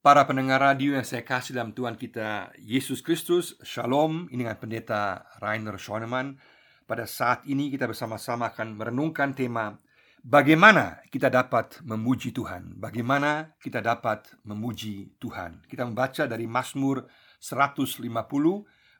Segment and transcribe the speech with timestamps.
[0.00, 4.32] Para pendengar radio yang saya kasih dalam Tuhan kita Yesus Kristus Shalom.
[4.32, 6.40] Ini dengan pendeta Rainer Schoenemann.
[6.88, 9.76] Pada saat ini kita bersama-sama akan merenungkan tema
[10.24, 12.80] Bagaimana kita dapat memuji Tuhan?
[12.80, 15.68] Bagaimana kita dapat memuji Tuhan?
[15.68, 17.04] Kita membaca dari Mazmur
[17.36, 18.00] 150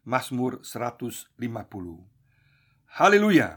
[0.04, 1.32] Mazmur 150
[3.00, 3.56] Haleluya!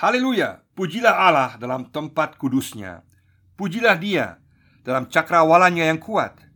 [0.00, 0.64] Haleluya!
[0.72, 3.04] Pujilah Allah dalam tempat kudusnya.
[3.52, 4.40] Pujilah dia
[4.80, 6.53] dalam cakrawalanya yang kuat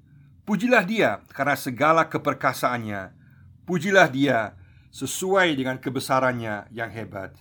[0.48, 3.12] Pujilah dia karena segala keperkasaannya.
[3.68, 4.56] Pujilah dia
[4.88, 7.36] sesuai dengan kebesarannya yang hebat.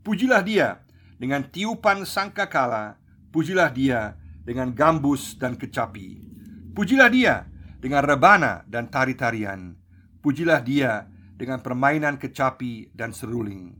[0.00, 0.80] Pujilah dia
[1.20, 2.96] dengan tiupan sangkakala.
[3.28, 6.24] Pujilah dia dengan gambus dan kecapi.
[6.72, 7.44] Pujilah dia
[7.76, 9.76] dengan rebana dan tari-tarian.
[10.24, 13.76] Pujilah dia dengan permainan kecapi dan seruling.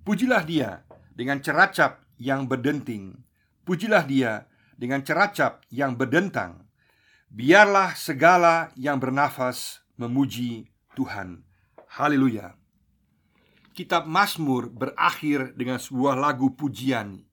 [0.00, 0.80] Pujilah dia
[1.12, 3.20] dengan ceracap yang berdenting.
[3.68, 4.48] Pujilah dia
[4.80, 6.63] dengan ceracap yang berdentang
[7.34, 11.42] Biarlah segala yang bernafas memuji Tuhan.
[11.98, 12.54] Haleluya.
[13.74, 17.26] Kitab Mazmur berakhir dengan sebuah lagu pujian.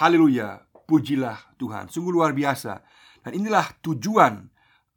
[0.00, 1.92] Haleluya, pujilah Tuhan.
[1.92, 2.80] Sungguh luar biasa.
[3.20, 4.48] Dan inilah tujuan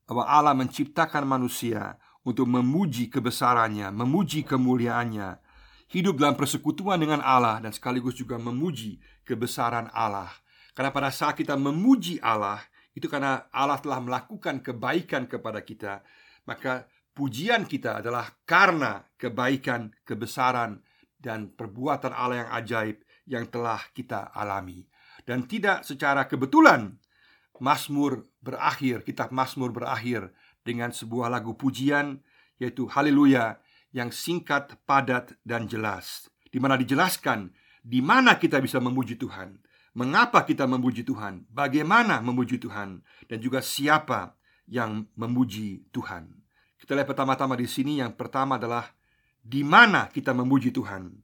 [0.07, 5.43] bahwa Allah menciptakan manusia untuk memuji kebesarannya, memuji kemuliaannya,
[5.91, 8.95] hidup dalam persekutuan dengan Allah dan sekaligus juga memuji
[9.27, 10.31] kebesaran Allah.
[10.71, 12.63] Karena pada saat kita memuji Allah,
[12.95, 15.99] itu karena Allah telah melakukan kebaikan kepada kita,
[16.47, 20.79] maka pujian kita adalah karena kebaikan, kebesaran,
[21.19, 24.87] dan perbuatan Allah yang ajaib yang telah kita alami,
[25.27, 26.95] dan tidak secara kebetulan.
[27.55, 30.27] Mazmur berakhir, kitab Mazmur berakhir
[30.67, 32.19] dengan sebuah lagu pujian,
[32.59, 33.63] yaitu Haleluya,
[33.95, 39.61] yang singkat, padat, dan jelas, di mana dijelaskan di mana kita bisa memuji Tuhan
[39.95, 41.47] Mengapa kita memuji Tuhan?
[41.47, 42.99] Bagaimana memuji Tuhan?
[43.31, 44.35] Dan juga siapa
[44.67, 46.35] yang memuji Tuhan?
[46.75, 48.91] Kita lihat pertama-tama di sini yang pertama adalah
[49.39, 51.15] di mana kita memuji Tuhan.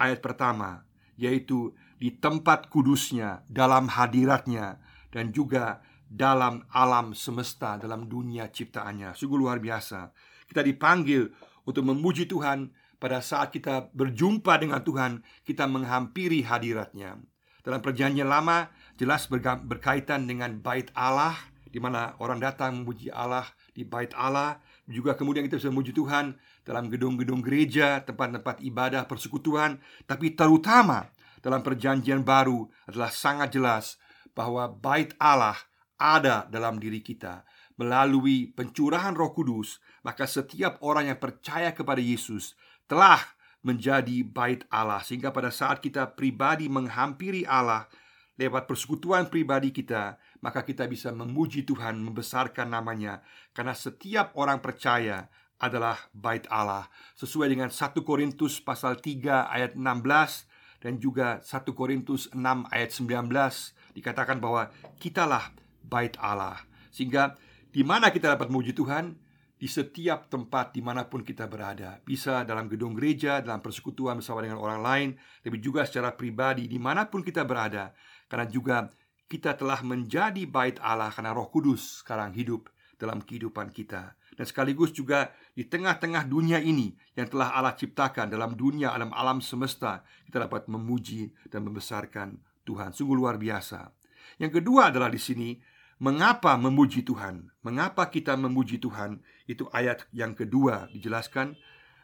[0.00, 0.88] Ayat pertama
[1.20, 4.82] yaitu di tempat kudusnya, dalam hadiratnya
[5.14, 9.14] dan juga dalam alam semesta, dalam dunia ciptaannya.
[9.14, 10.10] Sungguh luar biasa.
[10.48, 11.30] Kita dipanggil
[11.68, 17.20] untuk memuji Tuhan pada saat kita berjumpa dengan Tuhan, kita menghampiri hadiratnya.
[17.64, 18.68] Dalam perjanjian lama
[19.00, 21.32] jelas berkaitan dengan bait Allah
[21.74, 24.62] di mana orang datang memuji Allah di bait Allah.
[24.86, 31.10] Juga kemudian kita bisa memuji Tuhan dalam gedung-gedung gereja, tempat-tempat ibadah, persekutuan, tapi terutama
[31.42, 33.98] dalam perjanjian baru adalah sangat jelas
[34.38, 35.58] bahwa bait Allah
[35.98, 37.42] ada dalam diri kita.
[37.74, 42.54] Melalui pencurahan Roh Kudus, maka setiap orang yang percaya kepada Yesus
[42.86, 43.18] telah
[43.64, 47.88] menjadi bait Allah sehingga pada saat kita pribadi menghampiri Allah
[48.36, 53.24] lewat persekutuan pribadi kita maka kita bisa memuji Tuhan membesarkan namanya
[53.56, 55.32] karena setiap orang percaya
[55.64, 56.90] adalah bait Allah.
[57.16, 62.36] Sesuai dengan 1 Korintus pasal 3 ayat 16 dan juga 1 Korintus 6
[62.68, 64.68] ayat 19 dikatakan bahwa
[65.00, 66.60] kitalah bait Allah.
[66.92, 67.38] Sehingga
[67.72, 69.16] di mana kita dapat memuji Tuhan
[69.64, 71.96] di setiap tempat di mana pun kita berada.
[72.04, 75.08] Bisa dalam gedung gereja, dalam persekutuan bersama dengan orang lain
[75.40, 77.96] Tapi juga secara pribadi di mana pun kita berada.
[78.28, 78.92] Karena juga
[79.24, 82.68] kita telah menjadi bait Allah Karena roh kudus sekarang hidup
[83.00, 84.12] dalam kehidupan kita.
[84.36, 89.40] Dan sekaligus juga di tengah-tengah dunia ini Yang telah Allah ciptakan dalam dunia, dalam alam
[89.40, 92.36] semesta Kita dapat memuji dan membesarkan
[92.68, 92.92] Tuhan.
[92.92, 93.88] Sungguh luar biasa.
[94.36, 95.56] Yang kedua adalah di sini
[96.04, 97.48] Mengapa memuji Tuhan?
[97.64, 99.24] Mengapa kita memuji Tuhan?
[99.48, 101.56] Itu ayat yang kedua dijelaskan.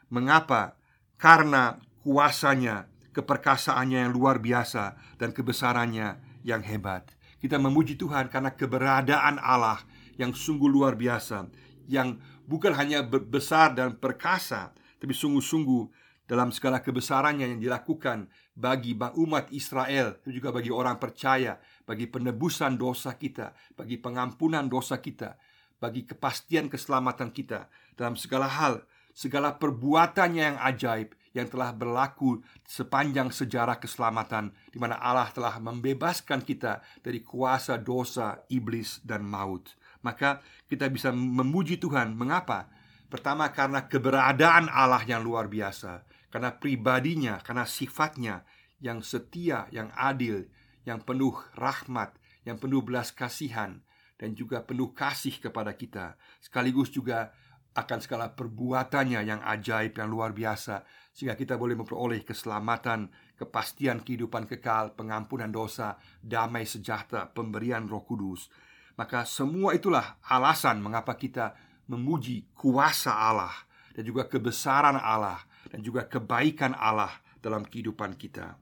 [0.09, 0.81] Mengapa?
[1.21, 6.17] Karena kuasanya, keperkasaannya yang luar biasa dan kebesarannya
[6.49, 7.13] yang hebat.
[7.45, 9.85] Kita memuji Tuhan karena keberadaan Allah
[10.17, 11.53] yang sungguh luar biasa,
[11.85, 12.17] yang
[12.49, 15.93] bukan hanya besar dan perkasa, tapi sungguh-sungguh
[16.25, 21.57] dalam segala kebesarannya yang dilakukan bagi umat Israel dan juga bagi orang percaya,
[21.89, 25.41] bagi penebusan dosa kita, bagi pengampunan dosa kita,
[25.81, 28.85] bagi kepastian keselamatan kita dalam segala hal,
[29.17, 36.45] segala perbuatannya yang ajaib yang telah berlaku sepanjang sejarah keselamatan di mana Allah telah membebaskan
[36.45, 39.73] kita dari kuasa dosa, iblis dan maut.
[40.05, 42.19] Maka kita bisa memuji Tuhan.
[42.19, 42.67] Mengapa?
[43.11, 48.47] Pertama karena keberadaan Allah yang luar biasa karena pribadinya, karena sifatnya
[48.81, 50.47] yang setia, yang adil,
[50.89, 52.17] yang penuh rahmat,
[52.49, 53.83] yang penuh belas kasihan,
[54.17, 57.35] dan juga penuh kasih kepada kita, sekaligus juga
[57.71, 60.83] akan segala perbuatannya yang ajaib, yang luar biasa,
[61.15, 68.51] sehingga kita boleh memperoleh keselamatan, kepastian kehidupan kekal, pengampunan dosa, damai sejahtera, pemberian Roh Kudus.
[68.99, 71.55] Maka semua itulah alasan mengapa kita
[71.89, 73.55] memuji kuasa Allah
[73.95, 75.41] dan juga kebesaran Allah
[75.71, 78.59] dan juga kebaikan Allah dalam kehidupan kita.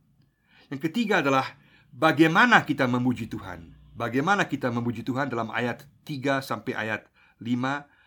[0.69, 1.57] Yang ketiga adalah
[1.91, 3.75] bagaimana kita memuji Tuhan.
[3.99, 7.11] Bagaimana kita memuji Tuhan dalam ayat 3 sampai ayat
[7.43, 7.51] 5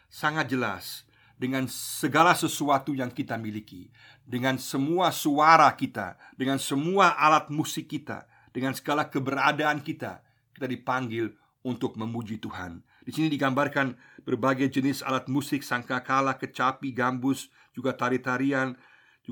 [0.07, 1.03] sangat jelas
[1.35, 3.89] dengan segala sesuatu yang kita miliki,
[4.23, 10.21] dengan semua suara kita, dengan semua alat musik kita, dengan segala keberadaan kita,
[10.53, 11.33] kita dipanggil
[11.65, 12.85] untuk memuji Tuhan.
[13.01, 18.77] Di sini digambarkan berbagai jenis alat musik sangkakala, kecapi, gambus, juga tari-tarian,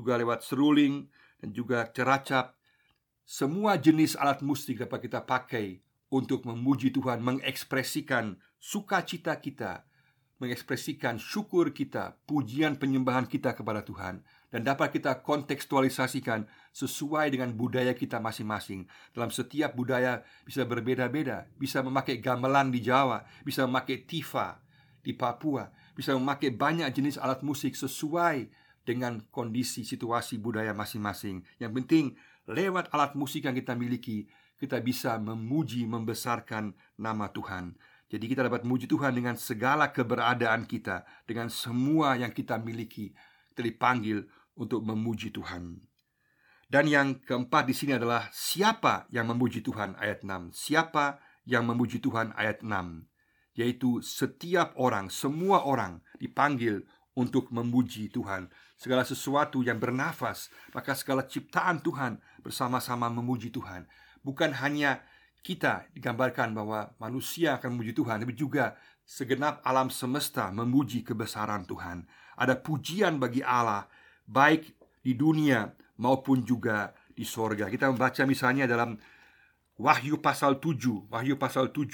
[0.00, 1.12] juga lewat seruling
[1.44, 2.56] dan juga ceracap.
[3.28, 9.86] Semua jenis alat musik dapat kita pakai untuk memuji Tuhan, mengekspresikan sukacita kita,
[10.42, 17.94] mengekspresikan syukur kita, pujian penyembahan kita kepada Tuhan, dan dapat kita kontekstualisasikan sesuai dengan budaya
[17.94, 18.88] kita masing-masing.
[19.14, 24.58] Dalam setiap budaya bisa berbeda-beda, bisa memakai gamelan di Jawa, bisa memakai tifa
[25.04, 28.50] di Papua, bisa memakai banyak jenis alat musik sesuai
[28.84, 31.44] dengan kondisi situasi budaya masing-masing.
[31.60, 32.04] Yang penting,
[32.48, 34.26] lewat alat musik yang kita miliki,
[34.60, 37.76] kita bisa memuji membesarkan nama Tuhan.
[38.10, 43.14] Jadi kita dapat memuji Tuhan dengan segala keberadaan kita, dengan semua yang kita miliki.
[43.54, 44.26] Kita dipanggil
[44.58, 45.78] untuk memuji Tuhan.
[46.70, 50.54] Dan yang keempat di sini adalah siapa yang memuji Tuhan ayat 6.
[50.54, 53.10] Siapa yang memuji Tuhan ayat 6?
[53.58, 56.86] Yaitu setiap orang, semua orang dipanggil
[57.18, 58.50] untuk memuji Tuhan.
[58.78, 63.86] Segala sesuatu yang bernafas, maka segala ciptaan Tuhan bersama-sama memuji Tuhan
[64.24, 65.00] bukan hanya
[65.40, 68.76] kita digambarkan bahwa manusia akan memuji Tuhan, tapi juga
[69.08, 72.04] segenap alam semesta memuji kebesaran Tuhan.
[72.36, 73.88] Ada pujian bagi Allah,
[74.28, 77.72] baik di dunia maupun juga di sorga.
[77.72, 78.96] Kita membaca misalnya dalam
[79.80, 81.88] Wahyu pasal 7, Wahyu pasal 7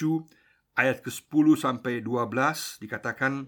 [0.74, 3.46] ayat ke-10 sampai 12 dikatakan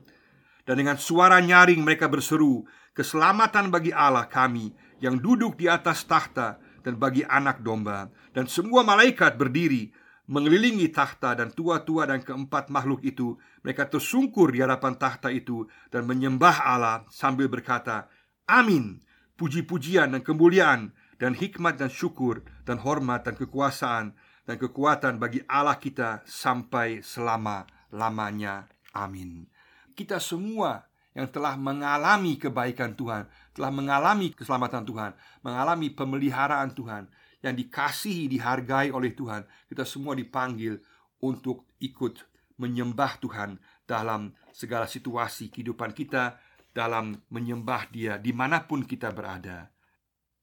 [0.68, 4.68] dan dengan suara nyaring mereka berseru, keselamatan bagi Allah kami
[5.00, 8.12] yang duduk di atas tahta dan bagi anak domba.
[8.36, 9.88] Dan semua malaikat berdiri
[10.28, 13.40] mengelilingi tahta dan tua-tua dan keempat makhluk itu.
[13.64, 18.12] Mereka tersungkur di hadapan tahta itu dan menyembah Allah sambil berkata
[18.44, 19.00] amin.
[19.40, 24.12] Puji-pujian dan kemuliaan dan hikmat dan syukur dan hormat dan kekuasaan
[24.44, 28.68] dan kekuatan bagi Allah kita sampai selama-lamanya.
[28.92, 29.57] Amin
[29.98, 30.86] kita semua
[31.18, 35.10] yang telah mengalami kebaikan Tuhan, telah mengalami keselamatan Tuhan,
[35.42, 37.10] mengalami pemeliharaan Tuhan,
[37.42, 40.78] yang dikasihi, dihargai oleh Tuhan, kita semua dipanggil
[41.18, 42.22] untuk ikut
[42.62, 46.38] menyembah Tuhan dalam segala situasi kehidupan kita,
[46.70, 49.70] dalam menyembah Dia di mana pun kita berada.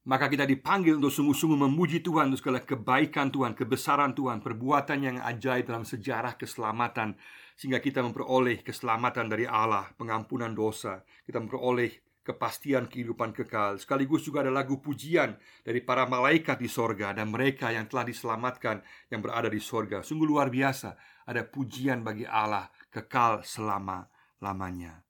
[0.06, 5.18] Maka kita dipanggil untuk sungguh-sungguh memuji Tuhan untuk segala kebaikan Tuhan, kebesaran Tuhan, perbuatan yang
[5.18, 7.18] ajaib dalam sejarah keselamatan
[7.56, 13.78] sehingga kita memperoleh keselamatan dari Allah, pengampunan dosa, kita memperoleh kepastian kehidupan kekal.
[13.78, 18.82] Sekaligus juga ada lagu pujian dari para malaikat di sorga dan mereka yang telah diselamatkan
[19.14, 20.02] yang berada di sorga.
[20.02, 20.98] Sungguh luar biasa.
[21.30, 25.06] Ada pujian bagi Allah kekal selama-lamanya.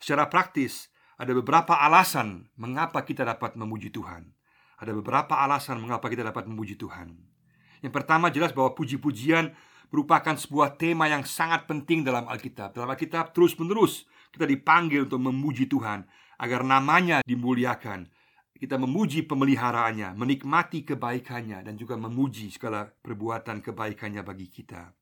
[0.00, 0.88] Secara praktis,
[1.20, 4.28] ada beberapa alasan mengapa kita dapat memuji Tuhan.
[4.80, 7.14] Ada beberapa alasan mengapa kita dapat memuji Tuhan.
[7.84, 9.52] Yang pertama jelas bahwa puji-pujian
[9.92, 12.76] merupakan sebuah tema yang sangat penting dalam Alkitab.
[12.76, 16.04] Dalam Alkitab terus-menerus kita dipanggil untuk memuji Tuhan
[16.40, 18.10] agar namanya dimuliakan.
[18.54, 24.94] Kita memuji pemeliharaannya, menikmati kebaikannya dan juga memuji segala perbuatan kebaikannya bagi kita.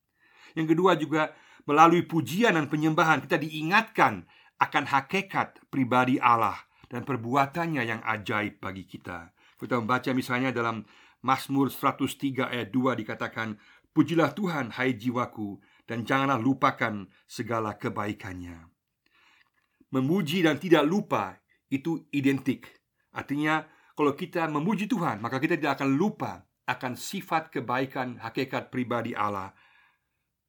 [0.57, 1.23] Yang kedua juga
[1.68, 4.26] melalui pujian dan penyembahan kita diingatkan
[4.59, 6.59] akan hakikat pribadi Allah
[6.90, 9.33] dan perbuatannya yang ajaib bagi kita.
[9.57, 10.83] Kita membaca misalnya dalam
[11.23, 13.54] Mazmur 103 ayat 2 dikatakan
[13.92, 18.72] Pujilah Tuhan hai jiwaku dan janganlah lupakan segala kebaikannya.
[19.92, 21.37] Memuji dan tidak lupa
[21.68, 22.72] itu identik.
[23.12, 29.12] Artinya kalau kita memuji Tuhan maka kita tidak akan lupa akan sifat kebaikan hakikat pribadi
[29.12, 29.52] Allah.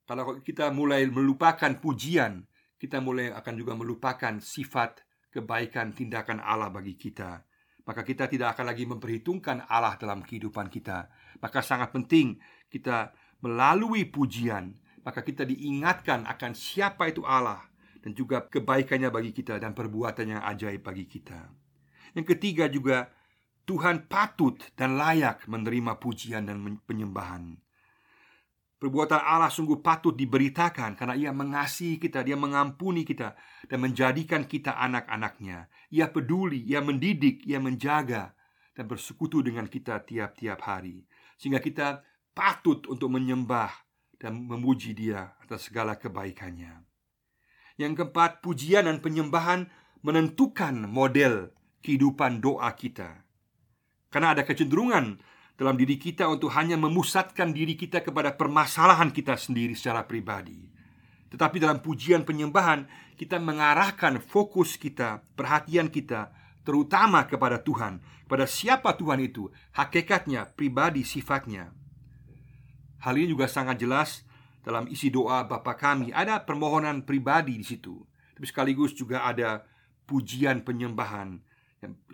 [0.08, 2.44] Kalau kita mulai melupakan pujian,
[2.76, 7.44] kita mulai akan juga melupakan sifat kebaikan tindakan Allah bagi kita.
[7.84, 11.08] Maka kita tidak akan lagi memperhitungkan Allah dalam kehidupan kita.
[11.40, 12.40] Maka sangat penting
[12.72, 13.12] kita
[13.44, 14.72] melalui pujian,
[15.04, 17.60] maka kita diingatkan akan siapa itu Allah
[18.00, 21.52] dan juga kebaikannya bagi kita dan perbuatan yang ajaib bagi kita.
[22.16, 23.12] Yang ketiga juga
[23.68, 27.60] Tuhan patut dan layak menerima pujian dan penyembahan.
[28.80, 33.32] Perbuatan Allah sungguh patut diberitakan karena ia mengasihi kita, dia mengampuni kita
[33.64, 35.72] dan menjadikan kita anak-anaknya.
[35.88, 38.36] Ia peduli, ia mendidik, ia menjaga
[38.76, 41.08] dan bersekutu dengan kita tiap-tiap hari.
[41.40, 42.04] Sehingga kita
[42.34, 43.70] patut untuk menyembah
[44.18, 46.82] dan memuji Dia atas segala kebaikannya.
[47.78, 49.70] Yang keempat, pujian dan penyembahan
[50.02, 53.24] menentukan model kehidupan doa kita.
[54.10, 55.18] Karena ada kecenderungan
[55.58, 60.70] dalam diri kita untuk hanya memusatkan diri kita kepada permasalahan kita sendiri secara pribadi.
[61.34, 62.86] Tetapi dalam pujian penyembahan,
[63.18, 66.30] kita mengarahkan fokus kita, perhatian kita,
[66.62, 71.83] terutama kepada Tuhan, kepada siapa Tuhan itu, hakikatnya, pribadi, sifatnya.
[73.04, 74.24] Hal ini juga sangat jelas
[74.64, 76.08] dalam isi doa Bapa kami.
[76.08, 78.00] Ada permohonan pribadi di situ,
[78.32, 79.60] tapi sekaligus juga ada
[80.08, 81.36] pujian penyembahan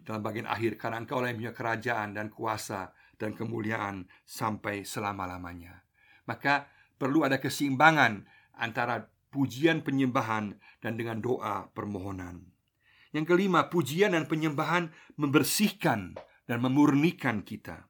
[0.02, 5.87] dalam bagian akhir karena Engkau yang punya kerajaan dan kuasa dan kemuliaan sampai selama-lamanya.
[6.26, 6.66] Maka
[6.99, 8.26] perlu ada keseimbangan
[8.59, 12.50] antara pujian penyembahan dan dengan doa permohonan.
[13.14, 17.89] Yang kelima, pujian dan penyembahan membersihkan dan memurnikan kita.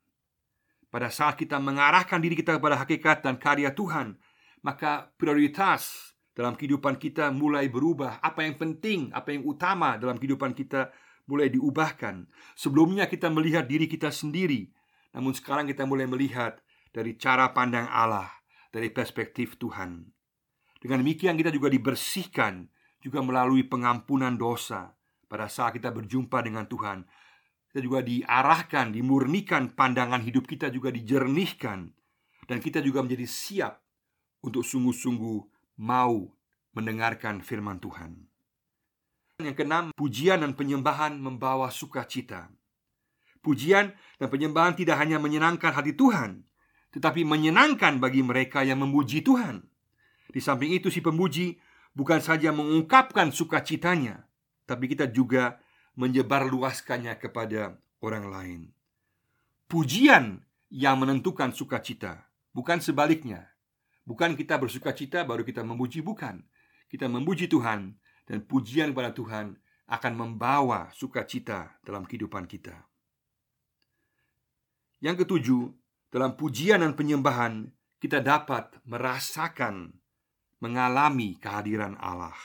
[0.90, 4.18] Pada saat kita mengarahkan diri kita kepada hakikat dan karya Tuhan,
[4.66, 8.18] maka prioritas dalam kehidupan kita mulai berubah.
[8.18, 10.90] Apa yang penting, apa yang utama dalam kehidupan kita
[11.30, 12.26] mulai diubahkan.
[12.58, 14.66] Sebelumnya kita melihat diri kita sendiri,
[15.14, 16.58] namun sekarang kita mulai melihat
[16.90, 18.26] dari cara pandang Allah,
[18.74, 20.10] dari perspektif Tuhan.
[20.80, 22.66] Dengan demikian kita juga dibersihkan
[22.98, 24.96] juga melalui pengampunan dosa
[25.30, 27.06] pada saat kita berjumpa dengan Tuhan.
[27.70, 31.94] Kita juga diarahkan, dimurnikan pandangan hidup kita juga dijernihkan
[32.50, 33.78] dan kita juga menjadi siap
[34.42, 35.38] untuk sungguh-sungguh
[35.78, 36.34] mau
[36.74, 38.26] mendengarkan firman Tuhan.
[39.38, 42.50] Yang keenam, pujian dan penyembahan membawa sukacita.
[43.38, 46.42] Pujian dan penyembahan tidak hanya menyenangkan hati Tuhan,
[46.90, 49.62] tetapi menyenangkan bagi mereka yang memuji Tuhan.
[50.34, 51.56] Di samping itu si pemuji
[51.94, 54.26] bukan saja mengungkapkan sukacitanya,
[54.66, 55.62] tapi kita juga
[55.98, 58.60] menyebarluaskannya kepada orang lain.
[59.70, 63.50] Pujian yang menentukan sukacita, bukan sebaliknya.
[64.06, 66.42] Bukan kita bersukacita baru kita memuji, bukan.
[66.90, 67.94] Kita memuji Tuhan
[68.26, 69.54] dan pujian kepada Tuhan
[69.90, 72.74] akan membawa sukacita dalam kehidupan kita.
[74.98, 75.62] Yang ketujuh,
[76.10, 77.70] dalam pujian dan penyembahan
[78.02, 79.94] kita dapat merasakan
[80.60, 82.36] mengalami kehadiran Allah.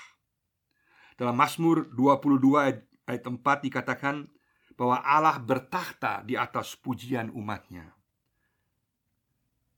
[1.15, 4.29] Dalam Mazmur 22 ayat 4 dikatakan
[4.75, 7.95] bahwa Allah bertakhta di atas pujian umatnya.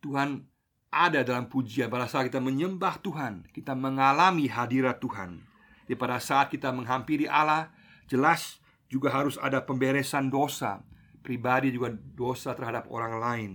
[0.01, 0.47] Tuhan
[0.89, 5.43] ada dalam pujian pada saat kita menyembah Tuhan, kita mengalami hadirat Tuhan.
[5.85, 7.69] Di pada saat kita menghampiri Allah,
[8.09, 10.81] jelas juga harus ada pemberesan dosa,
[11.21, 13.51] pribadi juga dosa terhadap orang lain.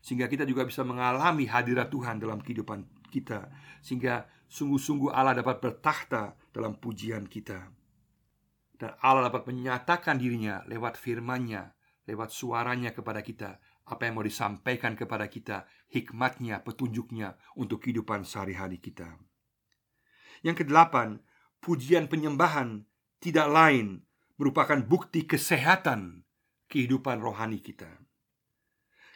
[0.00, 3.50] Sehingga kita juga bisa mengalami hadirat Tuhan dalam kehidupan kita
[3.84, 7.79] sehingga sungguh-sungguh Allah dapat bertakhta dalam pujian kita
[8.80, 11.76] dan Allah dapat menyatakan dirinya lewat firman-Nya,
[12.08, 13.60] lewat suaranya kepada kita
[13.90, 19.18] apa yang mau disampaikan kepada kita, hikmatnya, petunjuknya untuk kehidupan sehari-hari kita.
[20.46, 21.18] Yang kedelapan,
[21.58, 22.86] pujian penyembahan
[23.18, 24.06] tidak lain
[24.40, 26.24] merupakan bukti kesehatan
[26.70, 28.00] kehidupan rohani kita.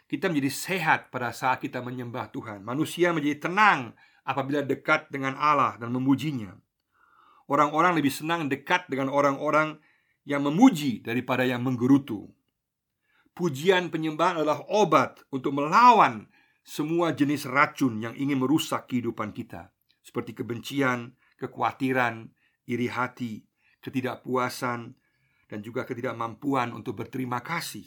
[0.05, 2.61] Kita menjadi sehat pada saat kita menyembah Tuhan.
[2.61, 6.53] Manusia menjadi tenang apabila dekat dengan Allah dan memujinya.
[7.45, 9.77] Orang-orang lebih senang dekat dengan orang-orang
[10.25, 12.33] yang memuji daripada yang menggerutu.
[13.37, 16.25] Pujian penyembahan adalah obat untuk melawan
[16.65, 19.69] semua jenis racun yang ingin merusak kehidupan kita,
[20.01, 22.33] seperti kebencian, kekhawatiran,
[22.65, 23.45] iri hati,
[23.85, 24.97] ketidakpuasan,
[25.45, 27.85] dan juga ketidakmampuan untuk berterima kasih.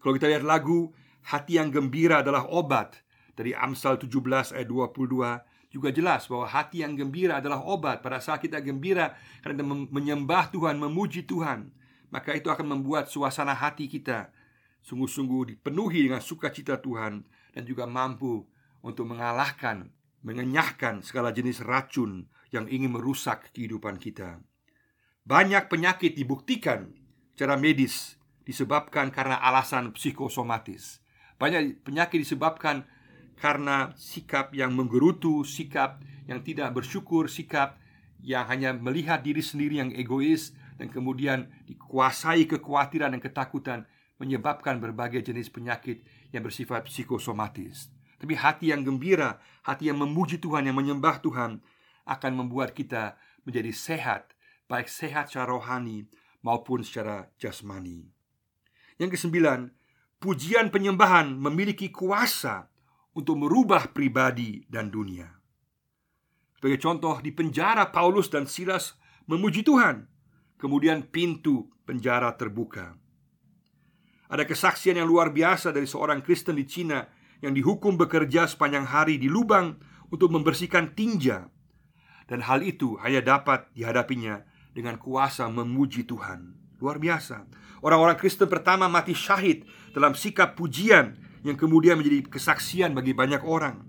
[0.00, 0.96] Kalau kita lihat lagu
[1.28, 3.04] hati yang gembira adalah obat
[3.36, 4.96] Dari Amsal 17 ayat 22
[5.76, 9.12] juga jelas bahwa hati yang gembira adalah obat Pada saat kita gembira
[9.44, 9.60] karena
[9.92, 11.68] menyembah Tuhan, memuji Tuhan
[12.08, 14.32] Maka itu akan membuat suasana hati kita
[14.80, 17.20] Sungguh-sungguh dipenuhi dengan sukacita Tuhan
[17.52, 18.48] Dan juga mampu
[18.80, 19.92] untuk mengalahkan,
[20.24, 24.40] mengenyahkan segala jenis racun Yang ingin merusak kehidupan kita
[25.28, 26.96] Banyak penyakit dibuktikan
[27.36, 28.16] secara medis
[28.46, 31.04] disebabkan karena alasan psikosomatis.
[31.36, 32.88] Banyak penyakit disebabkan
[33.36, 37.78] karena sikap yang menggerutu, sikap yang tidak bersyukur, sikap
[38.24, 43.80] yang hanya melihat diri sendiri yang egois dan kemudian dikuasai kekhawatiran dan ketakutan
[44.16, 46.00] menyebabkan berbagai jenis penyakit
[46.32, 47.92] yang bersifat psikosomatis.
[48.16, 51.60] Tapi hati yang gembira, hati yang memuji Tuhan, yang menyembah Tuhan
[52.08, 54.32] akan membuat kita menjadi sehat,
[54.66, 56.08] baik sehat secara rohani
[56.40, 58.08] maupun secara jasmani.
[58.96, 59.68] Yang kesembilan,
[60.16, 62.72] pujian penyembahan memiliki kuasa
[63.16, 65.24] untuk merubah pribadi dan dunia.
[66.60, 68.92] Sebagai contoh, di penjara Paulus dan Silas
[69.24, 70.04] memuji Tuhan.
[70.60, 72.96] Kemudian pintu penjara terbuka.
[74.28, 77.04] Ada kesaksian yang luar biasa dari seorang Kristen di Cina
[77.44, 79.76] yang dihukum bekerja sepanjang hari di lubang
[80.08, 81.48] untuk membersihkan tinja.
[82.26, 84.42] Dan hal itu hanya dapat dihadapinya
[84.74, 86.56] dengan kuasa memuji Tuhan.
[86.82, 87.46] Luar biasa.
[87.84, 93.82] Orang-orang Kristen pertama mati syahid dalam sikap pujian yang kemudian menjadi kesaksian bagi banyak orang.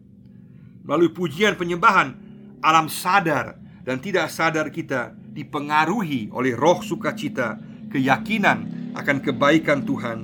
[0.83, 2.15] Melalui pujian penyembahan,
[2.63, 7.59] alam sadar dan tidak sadar kita dipengaruhi oleh roh sukacita,
[7.91, 10.19] keyakinan akan kebaikan Tuhan,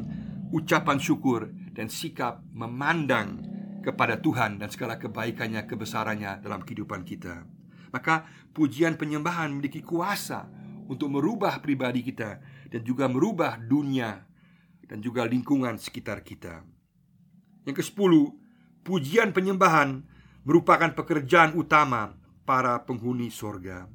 [0.49, 3.43] ucapan syukur dan sikap memandang
[3.83, 7.43] kepada Tuhan dan segala kebaikannya, kebesarannya dalam kehidupan kita.
[7.93, 8.25] Maka
[8.55, 10.49] pujian penyembahan memiliki kuasa
[10.89, 14.23] untuk merubah pribadi kita dan juga merubah dunia
[14.87, 16.72] dan juga lingkungan sekitar kita.
[17.63, 18.11] Yang ke-10,
[18.83, 20.03] pujian penyembahan
[20.43, 23.87] merupakan pekerjaan utama para penghuni sorga.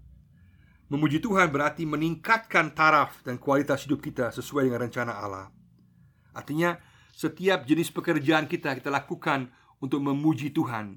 [0.88, 5.52] Memuji Tuhan berarti meningkatkan taraf dan kualitas hidup kita sesuai dengan rencana Allah.
[6.32, 6.80] Artinya,
[7.12, 9.52] setiap jenis pekerjaan kita kita lakukan
[9.84, 10.96] untuk memuji Tuhan.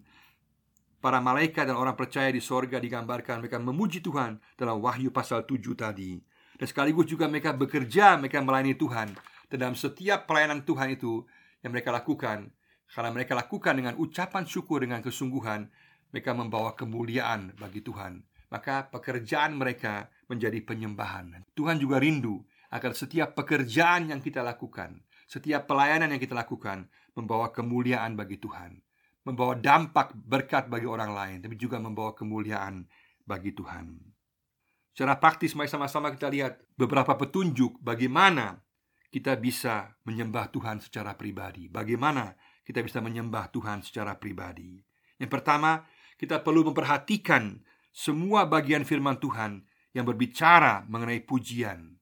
[1.04, 5.76] Para malaikat dan orang percaya di sorga digambarkan mereka memuji Tuhan dalam Wahyu pasal 7
[5.76, 6.22] tadi.
[6.56, 9.12] Dan sekaligus juga mereka bekerja, mereka melayani Tuhan.
[9.50, 11.26] Dan dalam setiap pelayanan Tuhan itu
[11.66, 12.54] yang mereka lakukan,
[12.92, 15.68] karena mereka lakukan dengan ucapan syukur dengan kesungguhan,
[16.12, 18.24] mereka membawa kemuliaan bagi Tuhan.
[18.52, 21.48] Maka pekerjaan mereka menjadi penyembahan.
[21.56, 25.00] Tuhan juga rindu agar setiap pekerjaan yang kita lakukan
[25.32, 28.76] setiap pelayanan yang kita lakukan membawa kemuliaan bagi Tuhan,
[29.24, 32.84] membawa dampak berkat bagi orang lain, tapi juga membawa kemuliaan
[33.24, 33.96] bagi Tuhan.
[34.92, 38.60] Secara praktis, mari sama-sama kita lihat beberapa petunjuk bagaimana
[39.08, 41.72] kita bisa menyembah Tuhan secara pribadi.
[41.72, 42.36] Bagaimana
[42.72, 44.80] kita bisa menyembah Tuhan secara pribadi.
[45.20, 45.84] Yang pertama,
[46.16, 47.60] kita perlu memperhatikan
[47.92, 52.00] semua bagian firman Tuhan yang berbicara mengenai pujian.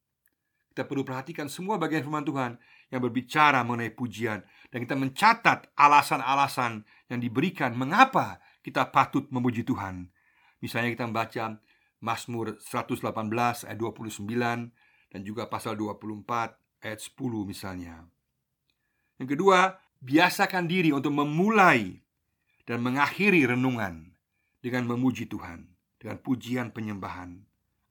[0.69, 2.61] Kita perlu perhatikan semua bagian firman Tuhan
[2.93, 10.13] yang berbicara mengenai pujian dan kita mencatat alasan-alasan yang diberikan mengapa kita patut memuji Tuhan.
[10.61, 11.57] Misalnya kita membaca
[11.99, 13.01] Mazmur 118
[13.65, 14.29] ayat 29
[15.09, 18.05] dan juga pasal 24 ayat 10 misalnya.
[19.17, 21.99] Yang kedua, biasakan diri untuk memulai
[22.63, 24.15] dan mengakhiri renungan
[24.59, 25.67] dengan memuji Tuhan,
[25.99, 27.39] dengan pujian penyembahan.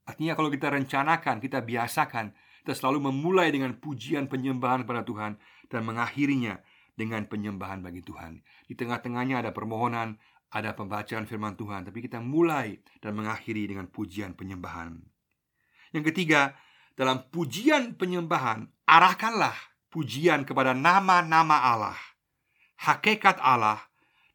[0.09, 2.33] Artinya kalau kita rencanakan, kita biasakan
[2.69, 5.41] kita selalu memulai dengan pujian penyembahan pada Tuhan
[5.73, 6.61] dan mengakhirinya
[6.93, 8.45] dengan penyembahan bagi Tuhan.
[8.69, 10.21] Di tengah-tengahnya ada permohonan,
[10.53, 15.01] ada pembacaan firman Tuhan, tapi kita mulai dan mengakhiri dengan pujian penyembahan.
[15.97, 16.61] Yang ketiga,
[16.93, 19.57] dalam pujian penyembahan, arahkanlah
[19.89, 21.99] pujian kepada nama-nama Allah,
[22.81, 23.83] hakikat Allah,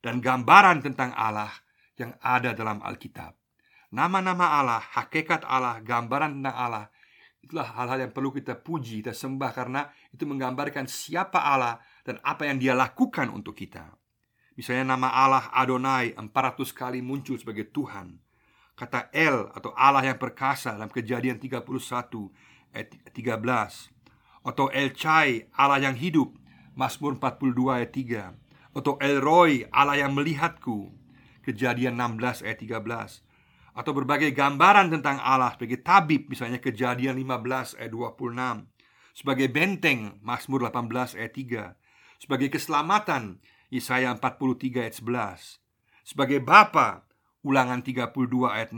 [0.04, 1.52] dan gambaran tentang Allah
[1.96, 3.38] yang ada dalam Alkitab.
[3.94, 6.86] Nama-nama Allah, hakikat Allah, gambaran tentang Allah
[7.44, 12.48] Itulah hal-hal yang perlu kita puji, kita sembah karena itu menggambarkan siapa Allah dan apa
[12.48, 13.84] yang dia lakukan untuk kita.
[14.56, 16.32] Misalnya nama Allah Adonai 400
[16.72, 18.16] kali muncul sebagai Tuhan.
[18.80, 21.68] Kata El atau Allah yang perkasa dalam kejadian 31
[22.72, 23.92] ayat 13.
[24.43, 26.36] Atau El Chai Allah yang hidup
[26.75, 28.77] Mazmur 42 ayat 3.
[28.77, 30.91] Atau El Roy Allah yang melihatku
[31.43, 33.23] Kejadian 16 ayat 13
[33.73, 38.69] atau berbagai gambaran tentang Allah sebagai tabib misalnya kejadian 15 ayat 26
[39.17, 43.41] sebagai benteng Mazmur 18 ayat 3 sebagai keselamatan
[43.73, 47.10] Yesaya 43 ayat 11 sebagai bapa
[47.41, 48.13] ulangan 32
[48.45, 48.71] ayat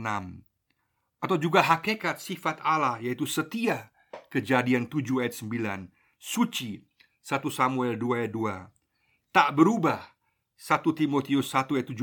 [1.20, 3.92] atau juga hakikat sifat Allah yaitu setia
[4.30, 6.82] kejadian 7 ayat 9 suci
[7.22, 10.14] 1 Samuel 2 ayat 2 tak berubah
[10.56, 12.02] 1 Timotius 1 ayat 17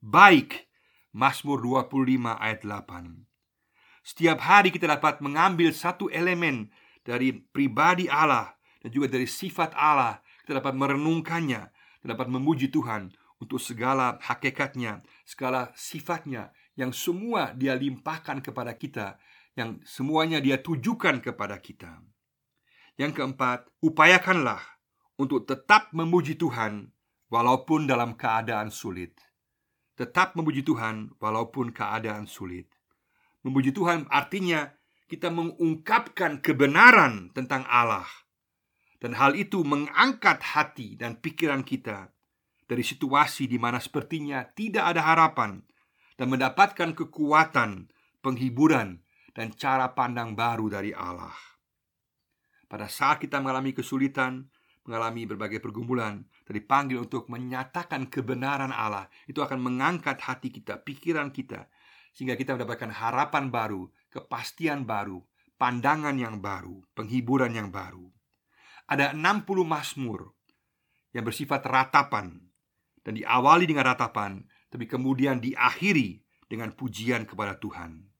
[0.00, 0.70] baik
[1.10, 3.26] Mazmur 25 ayat 8
[4.06, 6.70] Setiap hari kita dapat mengambil satu elemen
[7.02, 10.22] dari pribadi Allah dan juga dari sifat Allah.
[10.46, 11.62] Kita dapat merenungkannya
[12.00, 13.10] Kita dapat memuji Tuhan
[13.42, 19.18] untuk segala hakikatnya Segala sifatnya yang semua dia limpahkan kepada kita
[19.60, 22.00] Yang semuanya dia tujukan kepada kita.
[22.96, 24.64] Yang keempat, upayakanlah
[25.20, 26.96] untuk tetap memuji Tuhan
[27.30, 29.14] Walaupun dalam keadaan sulit.
[29.94, 32.66] Tetap memuji Tuhan walaupun keadaan sulit.
[33.46, 34.66] Memuji Tuhan artinya
[35.06, 38.10] kita mengungkapkan kebenaran tentang Allah,
[38.98, 42.10] dan hal itu mengangkat hati dan pikiran kita
[42.66, 45.62] dari situasi di mana sepertinya tidak ada harapan,
[46.18, 47.94] dan mendapatkan kekuatan,
[48.26, 49.06] penghiburan,
[49.40, 51.32] dan cara pandang baru dari Allah.
[52.68, 54.52] Pada saat kita mengalami kesulitan,
[54.84, 61.32] mengalami berbagai pergumulan dan dipanggil untuk menyatakan kebenaran Allah, itu akan mengangkat hati kita, pikiran
[61.32, 61.72] kita,
[62.12, 65.24] sehingga kita mendapatkan harapan baru, kepastian baru,
[65.56, 68.12] pandangan yang baru, penghiburan yang baru.
[68.92, 70.36] Ada 60 Mazmur
[71.16, 72.44] yang bersifat ratapan
[73.00, 78.10] dan diawali dengan ratapan, tapi kemudian diakhiri dengan pujian kepada Tuhan.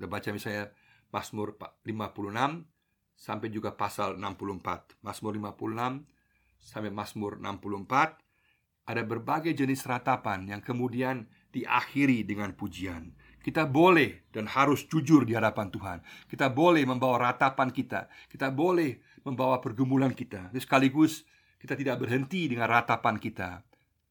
[0.00, 0.72] Kita baca misalnya
[1.12, 5.04] Mazmur 56 sampai juga pasal 64.
[5.04, 6.08] Mazmur 56
[6.56, 13.12] sampai Mazmur 64 ada berbagai jenis ratapan yang kemudian diakhiri dengan pujian.
[13.44, 15.98] Kita boleh dan harus jujur di hadapan Tuhan.
[16.32, 18.08] Kita boleh membawa ratapan kita.
[18.32, 20.48] Kita boleh membawa pergumulan kita.
[20.56, 21.28] Sekaligus
[21.60, 23.60] kita tidak berhenti dengan ratapan kita.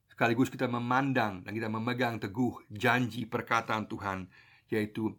[0.06, 4.30] Sekaligus kita memandang dan kita memegang teguh janji perkataan Tuhan,
[4.70, 5.18] yaitu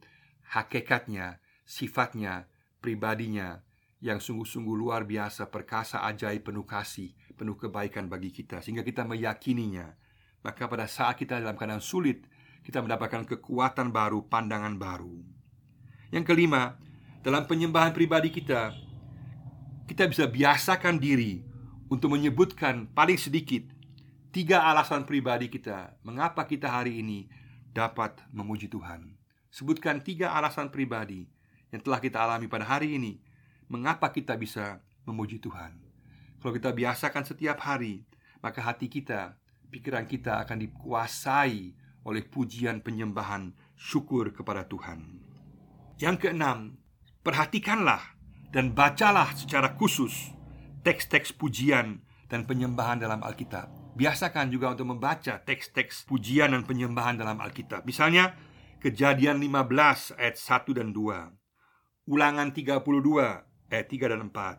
[0.50, 2.50] hakikatnya, sifatnya,
[2.82, 3.62] pribadinya
[4.02, 9.94] yang sungguh-sungguh luar biasa, perkasa, ajaib, penuh kasih, penuh kebaikan bagi kita, sehingga kita meyakininya.
[10.40, 12.24] Maka pada saat kita dalam keadaan sulit,
[12.64, 15.20] kita mendapatkan kekuatan baru, pandangan baru.
[16.10, 16.80] Yang kelima,
[17.20, 18.72] dalam penyembahan pribadi kita,
[19.84, 21.44] kita bisa biasakan diri
[21.92, 23.68] untuk menyebutkan paling sedikit
[24.32, 27.28] tiga alasan pribadi kita mengapa kita hari ini
[27.74, 29.19] dapat memuji Tuhan.
[29.50, 31.26] Sebutkan tiga alasan pribadi
[31.74, 33.18] yang telah kita alami pada hari ini,
[33.70, 35.74] mengapa kita bisa memuji Tuhan.
[36.38, 38.06] Kalau kita biasakan setiap hari,
[38.40, 39.36] maka hati kita,
[39.70, 41.74] pikiran kita akan dikuasai
[42.06, 45.20] oleh pujian penyembahan syukur kepada Tuhan.
[46.00, 46.80] Yang keenam,
[47.20, 48.16] perhatikanlah
[48.50, 50.32] dan bacalah secara khusus
[50.80, 52.00] teks-teks pujian
[52.32, 53.68] dan penyembahan dalam Alkitab.
[53.98, 57.84] Biasakan juga untuk membaca teks-teks pujian dan penyembahan dalam Alkitab.
[57.84, 58.32] Misalnya,
[58.80, 61.36] Kejadian 15 ayat 1 dan 2.
[62.08, 62.80] Ulangan 32
[63.68, 64.56] ayat 3 dan 4.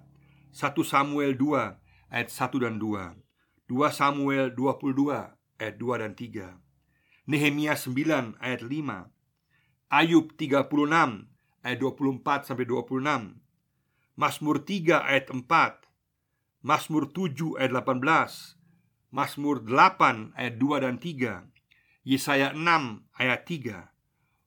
[0.54, 3.18] 1 Samuel 2 ayat 1 dan 2.
[3.66, 5.10] 2 Samuel 22
[5.58, 6.54] ayat 2 dan 3.
[7.26, 9.10] Nehemia 9 ayat 5
[9.90, 10.70] Ayub 36
[11.66, 13.42] ayat 24 sampai 26
[14.14, 15.50] Mazmur 3 ayat 4
[16.62, 23.91] Mazmur 7 ayat 18 Mazmur 8 ayat 2 dan 3 Yesaya 6 ayat 3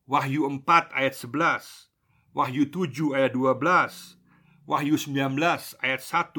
[0.05, 1.89] Wahyu 4 ayat 11
[2.37, 4.21] Wahyu 7 ayat 12
[4.69, 5.41] Wahyu 19
[5.81, 6.37] ayat 1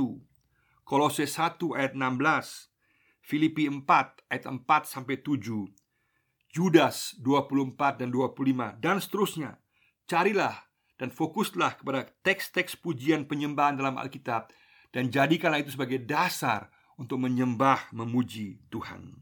[0.85, 2.69] Kolose 1 ayat 16
[3.25, 3.81] Filipi 4
[4.29, 5.73] ayat 4 sampai 7
[6.55, 9.59] Judas 24 dan 25 dan seterusnya.
[10.07, 10.55] Carilah
[10.95, 14.55] dan fokuslah kepada teks-teks pujian penyembahan dalam Alkitab
[14.95, 19.19] dan jadikanlah itu sebagai dasar untuk menyembah memuji Tuhan.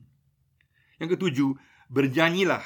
[1.02, 1.58] Yang ketujuh,
[1.90, 2.62] bernyanyilah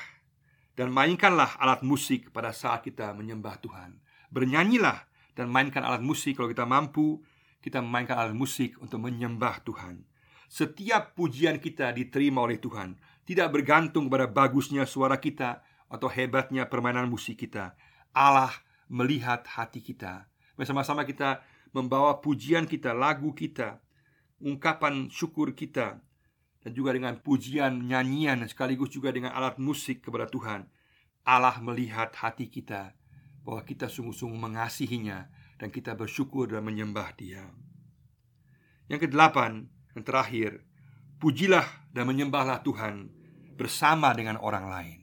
[0.78, 3.98] dan mainkanlah alat musik pada saat kita menyembah Tuhan.
[4.30, 7.26] Bernyanyilah dan mainkan alat musik kalau kita mampu,
[7.66, 10.06] kita memainkan alat musik untuk menyembah Tuhan.
[10.48, 12.96] Setiap pujian kita diterima oleh Tuhan
[13.28, 17.76] tidak bergantung pada bagusnya suara kita atau hebatnya permainan musik kita.
[18.16, 18.54] Allah
[18.88, 20.30] melihat hati kita.
[20.56, 21.44] Bersama-sama kita
[21.76, 23.84] membawa pujian kita, lagu kita,
[24.40, 26.00] ungkapan syukur kita,
[26.67, 30.67] dan juga dengan pujian, nyanyian, sekaligus juga dengan alat musik kepada Tuhan.
[31.23, 32.91] Allah melihat hati kita
[33.47, 37.47] bahwa kita sungguh-sungguh mengasihinya dan kita bersyukur dan menyembah Dia.
[38.91, 40.67] Yang kedelapan, yang terakhir,
[41.23, 43.15] pujilah dan menyembahlah Tuhan
[43.56, 44.99] bersama dengan orang lain.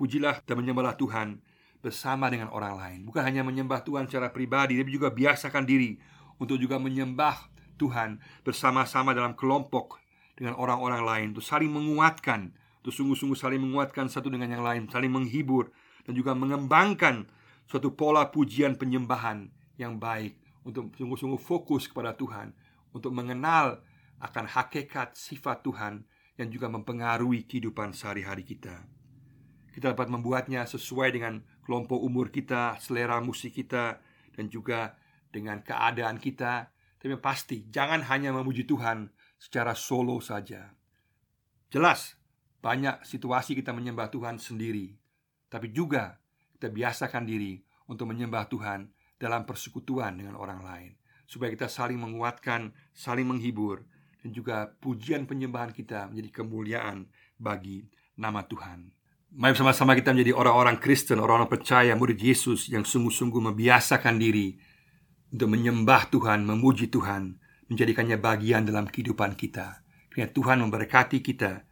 [0.00, 1.44] Pujilah dan menyembahlah Tuhan
[1.84, 2.98] bersama dengan orang lain.
[3.04, 6.00] Bukan hanya menyembah Tuhan secara pribadi, tapi juga biasakan diri
[6.40, 8.16] untuk juga menyembah Tuhan
[8.48, 10.05] bersama-sama dalam kelompok
[10.36, 12.52] dengan orang-orang lain, untuk saling menguatkan,
[12.84, 15.72] untuk sungguh-sungguh saling menguatkan satu dengan yang lain, saling menghibur.
[16.06, 17.26] Dan juga mengembangkan
[17.66, 20.38] suatu pola pujian penyembahan yang baik.
[20.62, 22.54] Untuk sungguh-sungguh fokus kepada Tuhan,
[22.94, 23.82] untuk mengenal
[24.22, 28.86] akan hakikat sifat Tuhan yang juga mempengaruhi kehidupan sehari-hari kita.
[29.72, 34.00] Kita dapat membuatnya sesuai dengan kelompok umur kita, selera musik kita,
[34.32, 34.96] dan juga
[35.28, 36.72] dengan keadaan kita.
[36.96, 40.72] Tapi pasti jangan hanya memuji Tuhan secara solo saja.
[41.68, 42.16] Jelas,
[42.64, 44.96] banyak situasi kita menyembah Tuhan sendiri,
[45.46, 46.18] tapi juga
[46.56, 50.92] kita biasakan diri untuk menyembah Tuhan dalam persekutuan dengan orang lain,
[51.28, 53.86] supaya kita saling menguatkan, saling menghibur,
[54.20, 57.06] dan juga pujian penyembahan kita menjadi kemuliaan
[57.38, 57.86] bagi
[58.18, 58.90] nama Tuhan.
[59.36, 64.56] Mari bersama-sama kita menjadi orang-orang Kristen, orang-orang percaya, murid Yesus yang sungguh-sungguh membiasakan diri
[65.28, 67.36] untuk menyembah Tuhan, memuji Tuhan,
[67.72, 69.82] menjadikannya bagian dalam kehidupan kita.
[70.12, 71.66] Kiranya Tuhan memberkati kita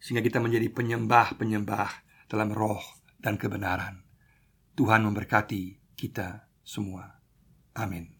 [0.00, 1.90] sehingga kita menjadi penyembah-penyembah
[2.30, 2.80] dalam roh
[3.20, 4.00] dan kebenaran.
[4.78, 7.20] Tuhan memberkati kita semua.
[7.76, 8.19] Amin.